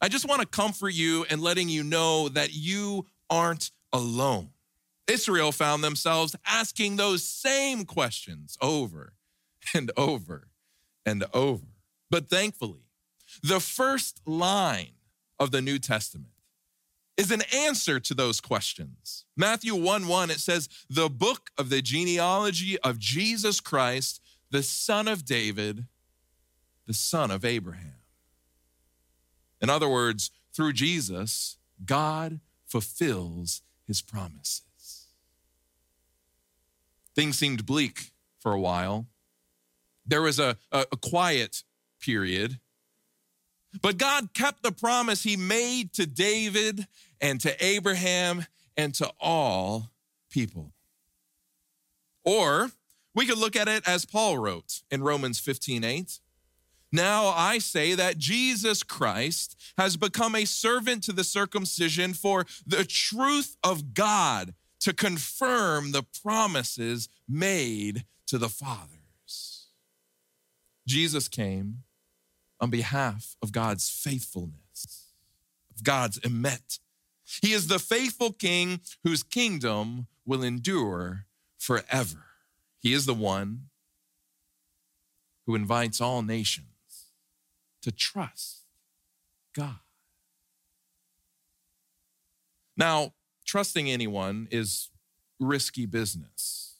I 0.00 0.08
just 0.08 0.28
want 0.28 0.40
to 0.40 0.46
comfort 0.48 0.94
you 0.94 1.24
and 1.30 1.40
letting 1.40 1.68
you 1.68 1.84
know 1.84 2.28
that 2.30 2.52
you 2.52 3.06
aren't 3.30 3.70
alone. 3.92 4.50
Israel 5.06 5.52
found 5.52 5.84
themselves 5.84 6.34
asking 6.46 6.96
those 6.96 7.22
same 7.22 7.84
questions 7.84 8.56
over 8.60 9.14
and 9.74 9.92
over 9.96 10.48
and 11.06 11.24
over. 11.32 11.66
But 12.10 12.28
thankfully, 12.28 12.86
the 13.42 13.60
first 13.60 14.20
line 14.26 14.94
of 15.38 15.50
the 15.50 15.62
New 15.62 15.78
Testament 15.78 16.31
is 17.16 17.30
an 17.30 17.42
answer 17.54 18.00
to 18.00 18.14
those 18.14 18.40
questions. 18.40 19.24
Matthew 19.36 19.74
1 19.74 20.06
1, 20.06 20.30
it 20.30 20.40
says, 20.40 20.68
The 20.88 21.08
book 21.08 21.50
of 21.58 21.68
the 21.68 21.82
genealogy 21.82 22.78
of 22.80 22.98
Jesus 22.98 23.60
Christ, 23.60 24.20
the 24.50 24.62
son 24.62 25.08
of 25.08 25.24
David, 25.24 25.86
the 26.86 26.94
son 26.94 27.30
of 27.30 27.44
Abraham. 27.44 28.00
In 29.60 29.70
other 29.70 29.88
words, 29.88 30.30
through 30.52 30.72
Jesus, 30.72 31.58
God 31.84 32.40
fulfills 32.66 33.62
his 33.86 34.02
promises. 34.02 35.06
Things 37.14 37.38
seemed 37.38 37.66
bleak 37.66 38.12
for 38.40 38.52
a 38.52 38.60
while. 38.60 39.06
There 40.04 40.22
was 40.22 40.38
a, 40.38 40.56
a, 40.72 40.86
a 40.92 40.96
quiet 40.96 41.62
period 42.00 42.58
but 43.80 43.96
God 43.96 44.34
kept 44.34 44.62
the 44.62 44.72
promise 44.72 45.22
he 45.22 45.36
made 45.36 45.92
to 45.94 46.06
David 46.06 46.86
and 47.20 47.40
to 47.40 47.64
Abraham 47.64 48.46
and 48.76 48.94
to 48.94 49.10
all 49.20 49.90
people. 50.30 50.72
Or 52.24 52.70
we 53.14 53.26
could 53.26 53.38
look 53.38 53.56
at 53.56 53.68
it 53.68 53.86
as 53.86 54.04
Paul 54.04 54.38
wrote 54.38 54.82
in 54.90 55.02
Romans 55.02 55.38
15 55.38 55.84
8. 55.84 56.20
Now 56.92 57.28
I 57.28 57.58
say 57.58 57.94
that 57.94 58.18
Jesus 58.18 58.82
Christ 58.82 59.58
has 59.78 59.96
become 59.96 60.34
a 60.34 60.44
servant 60.44 61.02
to 61.04 61.12
the 61.12 61.24
circumcision 61.24 62.12
for 62.12 62.44
the 62.66 62.84
truth 62.84 63.56
of 63.64 63.94
God 63.94 64.54
to 64.80 64.92
confirm 64.92 65.92
the 65.92 66.02
promises 66.02 67.08
made 67.28 68.04
to 68.26 68.36
the 68.36 68.48
fathers. 68.48 69.68
Jesus 70.86 71.28
came 71.28 71.84
on 72.62 72.70
behalf 72.70 73.36
of 73.42 73.50
God's 73.50 73.90
faithfulness, 73.90 75.08
of 75.74 75.82
God's 75.82 76.20
emet. 76.20 76.78
He 77.42 77.52
is 77.52 77.66
the 77.66 77.80
faithful 77.80 78.32
king 78.32 78.80
whose 79.02 79.24
kingdom 79.24 80.06
will 80.24 80.44
endure 80.44 81.26
forever. 81.58 82.24
He 82.78 82.92
is 82.92 83.04
the 83.04 83.14
one 83.14 83.64
who 85.44 85.56
invites 85.56 86.00
all 86.00 86.22
nations 86.22 86.66
to 87.82 87.90
trust 87.90 88.60
God. 89.56 89.80
Now, 92.76 93.12
trusting 93.44 93.90
anyone 93.90 94.46
is 94.52 94.90
risky 95.40 95.84
business. 95.84 96.76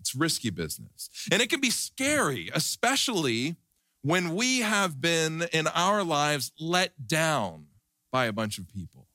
It's 0.00 0.14
risky 0.14 0.50
business. 0.50 1.08
And 1.30 1.40
it 1.40 1.50
can 1.50 1.60
be 1.60 1.70
scary, 1.70 2.50
especially 2.52 3.56
when 4.02 4.34
we 4.34 4.60
have 4.60 5.00
been 5.00 5.44
in 5.52 5.66
our 5.68 6.02
lives 6.02 6.52
let 6.58 7.06
down 7.06 7.66
by 8.10 8.26
a 8.26 8.32
bunch 8.32 8.58
of 8.58 8.68
people. 8.68 9.06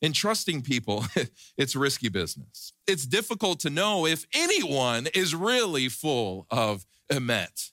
In 0.00 0.12
trusting 0.12 0.62
people, 0.62 1.04
it's 1.56 1.74
risky 1.74 2.08
business. 2.08 2.72
It's 2.86 3.06
difficult 3.06 3.58
to 3.60 3.70
know 3.70 4.06
if 4.06 4.26
anyone 4.32 5.08
is 5.14 5.34
really 5.34 5.88
full 5.88 6.46
of 6.50 6.86
emet. 7.10 7.72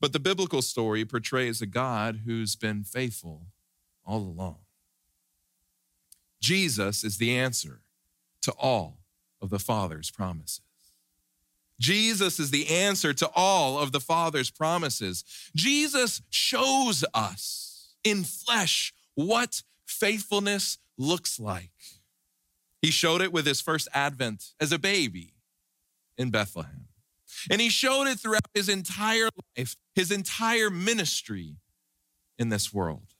But 0.00 0.12
the 0.12 0.20
biblical 0.20 0.62
story 0.62 1.04
portrays 1.04 1.62
a 1.62 1.66
God 1.66 2.20
who's 2.24 2.56
been 2.56 2.84
faithful 2.84 3.46
all 4.04 4.20
along. 4.20 4.58
Jesus 6.40 7.04
is 7.04 7.18
the 7.18 7.36
answer 7.36 7.80
to 8.42 8.52
all 8.52 8.98
of 9.40 9.50
the 9.50 9.58
Father's 9.58 10.10
promises. 10.10 10.60
Jesus 11.80 12.40
is 12.40 12.50
the 12.50 12.68
answer 12.68 13.12
to 13.14 13.30
all 13.34 13.78
of 13.78 13.92
the 13.92 14.00
Father's 14.00 14.50
promises. 14.50 15.24
Jesus 15.54 16.22
shows 16.28 17.04
us 17.14 17.94
in 18.02 18.24
flesh 18.24 18.92
what 19.14 19.62
faithfulness 19.86 20.78
looks 20.96 21.38
like. 21.38 21.70
He 22.82 22.90
showed 22.90 23.20
it 23.20 23.32
with 23.32 23.46
his 23.46 23.60
first 23.60 23.88
advent 23.92 24.52
as 24.60 24.72
a 24.72 24.78
baby 24.78 25.34
in 26.16 26.30
Bethlehem. 26.30 26.86
And 27.50 27.60
he 27.60 27.68
showed 27.68 28.06
it 28.06 28.18
throughout 28.18 28.48
his 28.54 28.68
entire 28.68 29.28
life, 29.56 29.76
his 29.94 30.10
entire 30.10 30.70
ministry 30.70 31.56
in 32.38 32.48
this 32.48 32.72
world. 32.72 33.14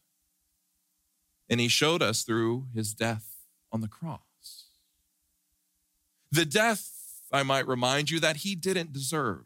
And 1.48 1.60
he 1.60 1.68
showed 1.68 2.02
us 2.02 2.22
through 2.22 2.66
his 2.74 2.94
death 2.94 3.36
on 3.72 3.80
the 3.80 3.88
cross. 3.88 4.20
The 6.30 6.44
death 6.44 6.97
I 7.32 7.42
might 7.42 7.66
remind 7.66 8.10
you 8.10 8.20
that 8.20 8.38
he 8.38 8.54
didn't 8.54 8.92
deserve. 8.92 9.44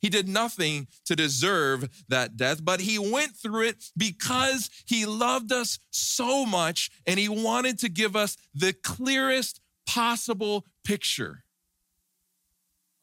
He 0.00 0.08
did 0.08 0.28
nothing 0.28 0.88
to 1.06 1.16
deserve 1.16 2.04
that 2.08 2.36
death, 2.36 2.64
but 2.64 2.80
he 2.80 2.98
went 2.98 3.36
through 3.36 3.68
it 3.68 3.90
because 3.96 4.68
he 4.84 5.06
loved 5.06 5.52
us 5.52 5.78
so 5.90 6.44
much 6.44 6.90
and 7.06 7.18
he 7.18 7.28
wanted 7.28 7.78
to 7.80 7.88
give 7.88 8.16
us 8.16 8.36
the 8.54 8.72
clearest 8.72 9.60
possible 9.86 10.66
picture 10.84 11.44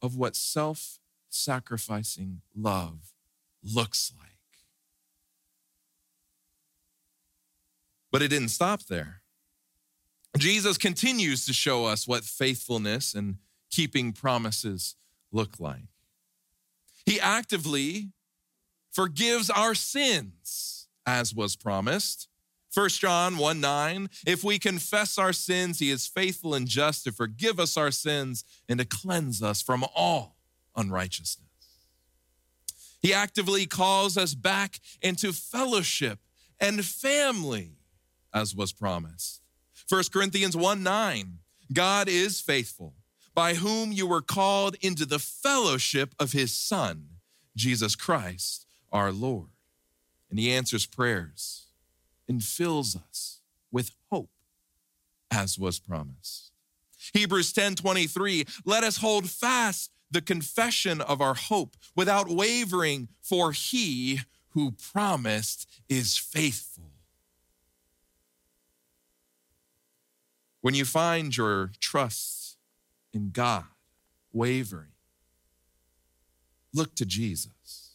of 0.00 0.16
what 0.16 0.36
self 0.36 0.98
sacrificing 1.28 2.42
love 2.54 3.12
looks 3.62 4.12
like. 4.18 4.28
But 8.10 8.20
it 8.22 8.28
didn't 8.28 8.50
stop 8.50 8.84
there. 8.84 9.22
Jesus 10.38 10.78
continues 10.78 11.46
to 11.46 11.52
show 11.52 11.86
us 11.86 12.06
what 12.06 12.24
faithfulness 12.24 13.14
and 13.14 13.36
keeping 13.72 14.12
promises 14.12 14.94
look 15.32 15.58
like. 15.58 15.88
He 17.04 17.18
actively 17.18 18.10
forgives 18.92 19.50
our 19.50 19.74
sins 19.74 20.86
as 21.04 21.34
was 21.34 21.56
promised. 21.56 22.28
1 22.72 22.88
John 22.90 23.36
1 23.36 23.60
9, 23.60 24.08
if 24.26 24.44
we 24.44 24.58
confess 24.58 25.18
our 25.18 25.32
sins, 25.32 25.78
he 25.78 25.90
is 25.90 26.06
faithful 26.06 26.54
and 26.54 26.68
just 26.68 27.04
to 27.04 27.12
forgive 27.12 27.58
us 27.58 27.76
our 27.76 27.90
sins 27.90 28.44
and 28.68 28.78
to 28.78 28.86
cleanse 28.86 29.42
us 29.42 29.60
from 29.60 29.84
all 29.94 30.36
unrighteousness. 30.76 31.48
He 33.00 33.12
actively 33.12 33.66
calls 33.66 34.16
us 34.16 34.34
back 34.34 34.78
into 35.02 35.32
fellowship 35.32 36.20
and 36.60 36.84
family 36.84 37.72
as 38.32 38.54
was 38.54 38.72
promised. 38.72 39.42
1 39.88 40.04
Corinthians 40.12 40.56
1 40.56 40.82
9, 40.82 41.38
God 41.74 42.08
is 42.08 42.40
faithful 42.40 42.94
by 43.34 43.54
whom 43.54 43.92
you 43.92 44.06
were 44.06 44.20
called 44.20 44.76
into 44.80 45.06
the 45.06 45.18
fellowship 45.18 46.14
of 46.18 46.32
his 46.32 46.52
Son, 46.52 47.08
Jesus 47.56 47.96
Christ, 47.96 48.66
our 48.90 49.12
Lord. 49.12 49.48
And 50.30 50.38
he 50.38 50.52
answers 50.52 50.86
prayers 50.86 51.66
and 52.28 52.42
fills 52.42 52.96
us 52.96 53.40
with 53.70 53.92
hope, 54.10 54.30
as 55.30 55.58
was 55.58 55.78
promised. 55.78 56.50
Hebrews 57.12 57.52
10 57.52 57.74
23, 57.76 58.44
let 58.64 58.84
us 58.84 58.98
hold 58.98 59.28
fast 59.28 59.90
the 60.10 60.20
confession 60.20 61.00
of 61.00 61.20
our 61.20 61.34
hope 61.34 61.76
without 61.96 62.28
wavering, 62.28 63.08
for 63.20 63.52
he 63.52 64.20
who 64.50 64.72
promised 64.72 65.68
is 65.88 66.16
faithful. 66.16 66.90
When 70.60 70.74
you 70.74 70.84
find 70.84 71.36
your 71.36 71.72
trust 71.80 72.41
in 73.12 73.30
God, 73.30 73.64
wavering, 74.32 74.92
look 76.72 76.94
to 76.96 77.04
Jesus. 77.04 77.92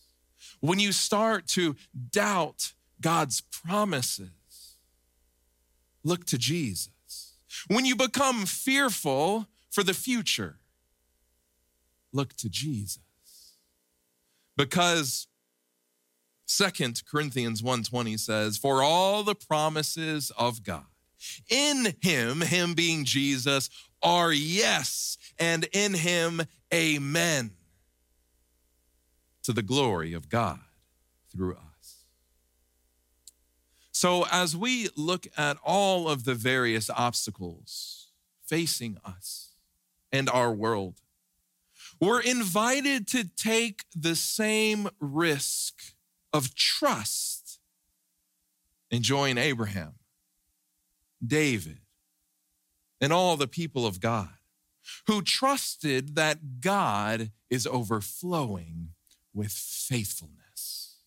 When 0.60 0.80
you 0.80 0.92
start 0.92 1.48
to 1.50 1.76
doubt 2.12 2.74
God's 3.02 3.42
promises, 3.42 4.78
look 6.04 6.26
to 6.26 6.38
Jesus. 6.38 7.34
When 7.68 7.86
you 7.86 7.96
become 7.96 8.46
fearful 8.46 9.48
for 9.70 9.84
the 9.84 9.94
future, 9.94 10.58
look 12.12 12.36
to 12.38 12.50
Jesus. 12.50 13.00
Because 14.56 15.28
Second 16.46 17.04
Corinthians 17.06 17.62
1:20 17.62 18.18
says, 18.18 18.58
"For 18.58 18.82
all 18.82 19.24
the 19.24 19.36
promises 19.36 20.32
of 20.32 20.64
God 20.64 20.88
in 21.50 21.96
him, 22.02 22.42
him 22.42 22.74
being 22.74 23.06
Jesus, 23.06 23.70
are 24.02 24.32
yes, 24.32 25.18
and 25.38 25.66
in 25.74 25.94
him 25.94 26.42
amen." 26.74 27.56
To 29.44 29.54
the 29.54 29.64
glory 29.64 30.14
of 30.14 30.30
God 30.30 30.60
through 31.32 31.56
us. 31.56 32.06
So, 33.92 34.28
as 34.28 34.56
we 34.56 34.90
look 34.96 35.26
at 35.38 35.58
all 35.64 36.08
of 36.08 36.24
the 36.24 36.36
various 36.36 36.90
obstacles 36.90 38.12
facing 38.46 38.98
us 39.04 39.54
and 40.12 40.30
our 40.30 40.54
world, 40.54 41.02
we're 42.00 42.22
invited 42.22 43.08
to 43.08 43.24
take 43.24 43.86
the 43.96 44.16
same 44.16 44.90
risk 45.00 45.96
of 46.32 46.54
trust 46.54 47.60
and 48.92 49.04
join 49.04 49.38
Abraham, 49.38 49.97
David, 51.26 51.80
and 53.02 53.12
all 53.12 53.38
the 53.38 53.48
people 53.48 53.86
of 53.86 54.00
God 54.00 54.30
who 55.08 55.22
trusted 55.22 56.16
that 56.16 56.62
God 56.62 57.32
is 57.50 57.68
overflowing 57.68 58.90
with 59.34 59.52
faithfulness. 59.52 60.98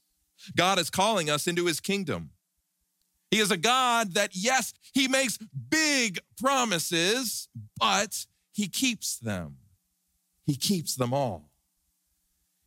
God 0.57 0.79
is 0.79 0.91
calling 0.91 1.31
us 1.31 1.47
into 1.47 1.67
his 1.67 1.81
kingdom. 1.81 2.31
He 3.31 3.39
is 3.39 3.51
a 3.51 3.57
God 3.57 4.15
that, 4.15 4.31
yes, 4.33 4.75
he 4.93 5.07
makes 5.07 5.39
big 5.39 6.19
promises, 6.37 7.49
but 7.79 8.27
he 8.53 8.69
keeps 8.69 9.19
them. 9.19 9.57
He 10.45 10.57
keeps 10.57 10.97
them 10.97 11.15
all. 11.15 11.51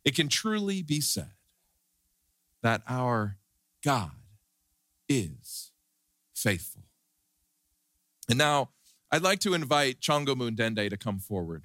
It 0.04 0.14
can 0.14 0.28
truly 0.28 0.82
be 0.82 1.00
said 1.00 1.32
that 2.62 2.82
our 2.88 3.36
God 3.84 4.12
is 5.08 5.70
faithful. 6.34 6.83
And 8.28 8.38
now 8.38 8.70
I'd 9.10 9.22
like 9.22 9.40
to 9.40 9.54
invite 9.54 10.00
Chongo 10.00 10.34
Mundende 10.34 10.88
to 10.90 10.96
come 10.96 11.18
forward, 11.18 11.64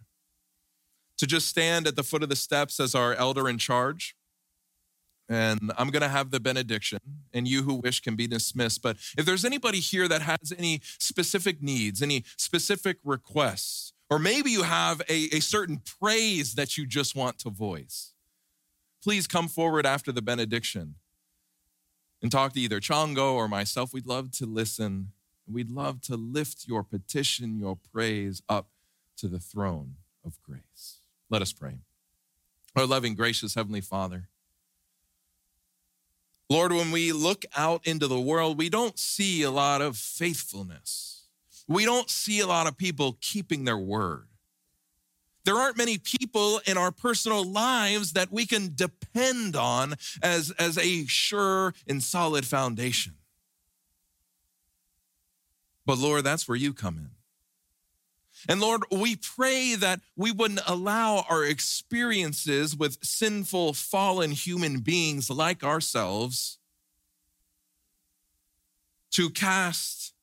to 1.17 1.25
just 1.25 1.47
stand 1.47 1.87
at 1.87 1.95
the 1.95 2.03
foot 2.03 2.23
of 2.23 2.29
the 2.29 2.35
steps 2.35 2.79
as 2.79 2.93
our 2.95 3.13
elder 3.15 3.49
in 3.49 3.57
charge. 3.57 4.15
And 5.27 5.71
I'm 5.77 5.89
going 5.89 6.01
to 6.01 6.09
have 6.09 6.31
the 6.31 6.39
benediction, 6.39 6.99
and 7.33 7.47
you 7.47 7.61
who 7.61 7.75
wish 7.75 8.01
can 8.01 8.15
be 8.15 8.25
dismissed. 8.25 8.81
But 8.81 8.97
if 9.15 9.25
there's 9.25 9.45
anybody 9.45 9.79
here 9.79 10.07
that 10.07 10.23
has 10.23 10.51
any 10.57 10.81
specific 10.97 11.61
needs, 11.61 12.01
any 12.01 12.23
specific 12.35 12.97
requests, 13.03 13.93
or 14.09 14.17
maybe 14.17 14.49
you 14.49 14.63
have 14.63 15.01
a, 15.07 15.29
a 15.31 15.39
certain 15.39 15.81
praise 15.99 16.55
that 16.55 16.77
you 16.77 16.87
just 16.87 17.15
want 17.15 17.37
to 17.39 17.51
voice, 17.51 18.13
please 19.03 19.27
come 19.27 19.47
forward 19.47 19.85
after 19.85 20.11
the 20.11 20.21
benediction 20.21 20.95
and 22.23 22.31
talk 22.31 22.53
to 22.53 22.59
either 22.59 22.79
Chongo 22.79 23.33
or 23.33 23.47
myself. 23.47 23.93
We'd 23.93 24.07
love 24.07 24.31
to 24.31 24.47
listen. 24.47 25.11
We'd 25.51 25.71
love 25.71 26.01
to 26.01 26.15
lift 26.15 26.67
your 26.67 26.83
petition, 26.83 27.57
your 27.57 27.77
praise 27.91 28.41
up 28.47 28.67
to 29.17 29.27
the 29.27 29.39
throne 29.39 29.95
of 30.23 30.41
grace. 30.43 30.99
Let 31.29 31.41
us 31.41 31.51
pray. 31.51 31.79
Our 32.75 32.85
loving, 32.85 33.15
gracious 33.15 33.55
Heavenly 33.55 33.81
Father, 33.81 34.29
Lord, 36.49 36.71
when 36.71 36.91
we 36.91 37.11
look 37.11 37.45
out 37.55 37.85
into 37.85 38.07
the 38.07 38.19
world, 38.19 38.57
we 38.57 38.69
don't 38.69 38.97
see 38.97 39.43
a 39.43 39.51
lot 39.51 39.81
of 39.81 39.97
faithfulness. 39.97 41.27
We 41.67 41.85
don't 41.85 42.09
see 42.09 42.39
a 42.39 42.47
lot 42.47 42.65
of 42.65 42.75
people 42.75 43.17
keeping 43.21 43.65
their 43.65 43.77
word. 43.77 44.27
There 45.45 45.55
aren't 45.55 45.77
many 45.77 45.99
people 45.99 46.59
in 46.65 46.77
our 46.77 46.91
personal 46.91 47.43
lives 47.43 48.13
that 48.13 48.31
we 48.31 48.47
can 48.47 48.73
depend 48.73 49.55
on 49.55 49.95
as, 50.23 50.51
as 50.51 50.77
a 50.77 51.05
sure 51.05 51.73
and 51.87 52.03
solid 52.03 52.45
foundation. 52.45 53.13
But 55.89 55.97
Lord, 55.97 56.23
that's 56.23 56.47
where 56.47 56.55
you 56.55 56.71
come 56.71 56.99
in. 56.99 57.09
And 58.47 58.61
Lord, 58.61 58.83
we 58.91 59.15
pray 59.15 59.73
that 59.73 60.01
we 60.15 60.31
wouldn't 60.31 60.61
allow 60.67 61.25
our 61.27 61.43
experiences 61.43 62.77
with 62.77 63.03
sinful, 63.03 63.73
fallen 63.73 64.29
human 64.29 64.81
beings 64.81 65.31
like 65.31 65.63
ourselves 65.63 66.59
to 69.13 69.31
cast 69.31 70.13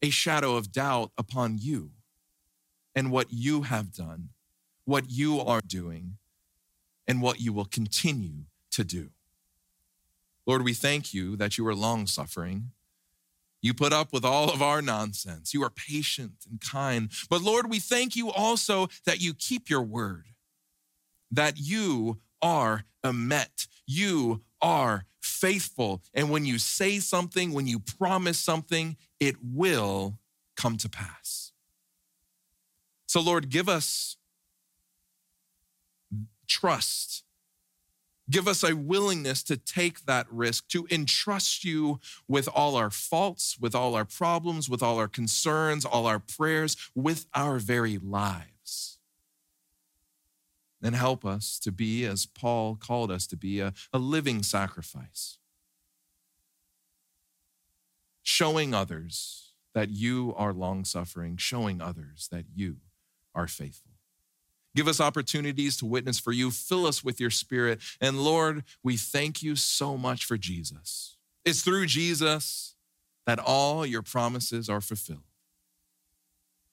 a 0.00 0.10
shadow 0.10 0.54
of 0.54 0.70
doubt 0.70 1.10
upon 1.18 1.58
you 1.58 1.90
and 2.94 3.10
what 3.10 3.32
you 3.32 3.62
have 3.62 3.92
done 3.92 4.28
what 4.84 5.10
you 5.10 5.40
are 5.40 5.60
doing 5.60 6.16
and 7.08 7.20
what 7.20 7.40
you 7.40 7.52
will 7.52 7.64
continue 7.64 8.44
to 8.70 8.84
do. 8.84 9.10
Lord, 10.46 10.62
we 10.62 10.74
thank 10.74 11.12
you 11.12 11.34
that 11.34 11.58
you 11.58 11.66
are 11.66 11.74
long 11.74 12.06
suffering. 12.06 12.70
You 13.60 13.74
put 13.74 13.92
up 13.92 14.12
with 14.12 14.24
all 14.24 14.50
of 14.50 14.62
our 14.62 14.80
nonsense. 14.80 15.52
You 15.52 15.62
are 15.64 15.70
patient 15.70 16.46
and 16.48 16.60
kind. 16.60 17.10
But 17.28 17.42
Lord, 17.42 17.68
we 17.68 17.80
thank 17.80 18.14
you 18.14 18.30
also 18.30 18.88
that 19.04 19.20
you 19.20 19.34
keep 19.34 19.68
your 19.68 19.82
word, 19.82 20.26
that 21.30 21.58
you 21.58 22.18
are 22.40 22.84
a 23.02 23.12
met. 23.12 23.66
You 23.86 24.42
are 24.60 25.04
faithful. 25.20 26.02
And 26.14 26.30
when 26.30 26.44
you 26.44 26.58
say 26.58 26.98
something, 26.98 27.52
when 27.52 27.66
you 27.66 27.80
promise 27.80 28.38
something, 28.38 28.96
it 29.20 29.36
will 29.42 30.18
come 30.56 30.76
to 30.78 30.88
pass. 30.88 31.52
So, 33.06 33.20
Lord, 33.20 33.48
give 33.48 33.68
us 33.68 34.16
trust. 36.46 37.24
Give 38.30 38.46
us 38.46 38.62
a 38.62 38.76
willingness 38.76 39.42
to 39.44 39.56
take 39.56 40.04
that 40.04 40.26
risk, 40.30 40.68
to 40.68 40.86
entrust 40.90 41.64
you 41.64 41.98
with 42.26 42.48
all 42.54 42.76
our 42.76 42.90
faults, 42.90 43.56
with 43.58 43.74
all 43.74 43.94
our 43.94 44.04
problems, 44.04 44.68
with 44.68 44.82
all 44.82 44.98
our 44.98 45.08
concerns, 45.08 45.84
all 45.84 46.06
our 46.06 46.18
prayers, 46.18 46.76
with 46.94 47.26
our 47.34 47.58
very 47.58 47.96
lives. 47.96 48.98
And 50.82 50.94
help 50.94 51.24
us 51.24 51.58
to 51.60 51.72
be, 51.72 52.04
as 52.04 52.26
Paul 52.26 52.76
called 52.76 53.10
us 53.10 53.26
to 53.28 53.36
be, 53.36 53.60
a, 53.60 53.72
a 53.92 53.98
living 53.98 54.42
sacrifice, 54.42 55.38
showing 58.22 58.74
others 58.74 59.52
that 59.74 59.88
you 59.88 60.34
are 60.36 60.52
long 60.52 60.84
suffering, 60.84 61.36
showing 61.36 61.80
others 61.80 62.28
that 62.30 62.44
you 62.54 62.76
are 63.34 63.48
faithful. 63.48 63.97
Give 64.78 64.86
us 64.86 65.00
opportunities 65.00 65.76
to 65.78 65.86
witness 65.86 66.20
for 66.20 66.30
you. 66.30 66.52
Fill 66.52 66.86
us 66.86 67.02
with 67.02 67.18
your 67.18 67.30
spirit. 67.30 67.80
And 68.00 68.22
Lord, 68.22 68.62
we 68.84 68.96
thank 68.96 69.42
you 69.42 69.56
so 69.56 69.96
much 69.96 70.24
for 70.24 70.38
Jesus. 70.38 71.16
It's 71.44 71.62
through 71.62 71.86
Jesus 71.86 72.76
that 73.26 73.40
all 73.40 73.84
your 73.84 74.02
promises 74.02 74.68
are 74.68 74.80
fulfilled. 74.80 75.24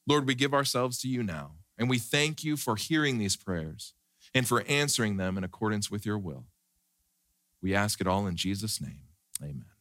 Lord, 0.07 0.27
we 0.27 0.35
give 0.35 0.53
ourselves 0.53 0.99
to 0.99 1.07
you 1.07 1.23
now, 1.23 1.53
and 1.79 1.89
we 1.89 1.97
thank 1.97 2.43
you 2.43 2.57
for 2.57 2.75
hearing 2.75 3.17
these 3.17 3.35
prayers 3.35 3.95
and 4.35 4.47
for 4.47 4.63
answering 4.67 5.17
them 5.17 5.35
in 5.35 5.43
accordance 5.43 5.89
with 5.89 6.05
your 6.05 6.19
will. 6.19 6.45
We 7.59 7.73
ask 7.73 7.99
it 7.99 8.05
all 8.05 8.27
in 8.27 8.35
Jesus' 8.35 8.79
name. 8.79 9.01
Amen. 9.41 9.74